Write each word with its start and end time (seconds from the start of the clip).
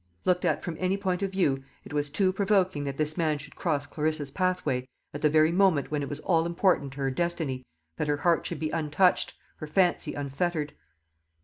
Looked 0.25 0.45
at 0.45 0.63
from 0.63 0.77
any 0.79 0.97
point 0.97 1.21
of 1.21 1.31
view, 1.31 1.63
it 1.85 1.93
was 1.93 2.09
too 2.09 2.33
provoking 2.33 2.85
that 2.85 2.97
this 2.97 3.17
man 3.17 3.37
should 3.37 3.55
cross 3.55 3.85
Clarissa's 3.85 4.31
pathway 4.31 4.87
at 5.13 5.21
the 5.21 5.29
very 5.29 5.51
moment 5.51 5.91
when 5.91 6.01
it 6.01 6.09
was 6.09 6.19
all 6.21 6.47
important 6.47 6.93
to 6.93 7.01
her 7.01 7.11
destiny 7.11 7.63
that 7.97 8.07
her 8.07 8.17
heart 8.17 8.43
should 8.47 8.59
be 8.59 8.71
untouched, 8.71 9.35
her 9.57 9.67
fancy 9.67 10.15
unfettered. 10.15 10.73